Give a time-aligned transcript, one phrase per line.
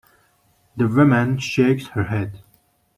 [0.77, 2.39] The woman shakes her head.